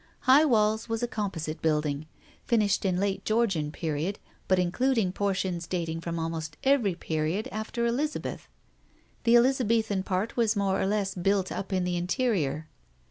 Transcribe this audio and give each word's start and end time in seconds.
High 0.21 0.45
Walls 0.45 0.89
was 0.89 1.03
a 1.03 1.07
composite 1.07 1.61
building, 1.61 2.07
finished 2.43 2.85
in 2.85 2.97
late 2.99 3.23
Georgian 3.23 3.71
period, 3.71 4.17
but 4.47 4.57
including 4.57 5.11
portions 5.11 5.67
dating 5.67 6.01
from 6.01 6.17
almost 6.17 6.57
every 6.63 6.95
period 6.95 7.47
after 7.51 7.85
Elizabeth. 7.85 8.47
The 9.25 9.37
Elizabethan 9.37 10.01
part 10.01 10.35
was 10.35 10.55
more 10.55 10.81
or 10.81 10.87
less 10.87 11.13
built 11.13 11.51
up 11.51 11.71
in 11.71 11.83
the 11.83 11.97
interior. 11.97 12.67